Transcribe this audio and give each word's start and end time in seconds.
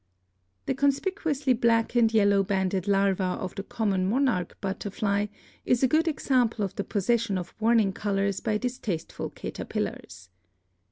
The 0.65 0.73
conspicuously 0.73 1.53
black 1.53 1.93
and 1.93 2.11
yellow 2.11 2.41
banded 2.41 2.87
larva 2.87 3.37
of 3.39 3.53
the 3.53 3.61
common 3.61 4.07
Monarch 4.07 4.57
butterfly 4.59 5.27
is 5.63 5.83
a 5.83 5.87
good 5.87 6.07
example 6.07 6.65
of 6.65 6.73
the 6.75 6.83
pos 6.83 7.05
session 7.05 7.37
of 7.37 7.53
warning 7.59 7.93
colors 7.93 8.39
by 8.39 8.57
distasteful 8.57 9.29
caterpillars. 9.29 10.29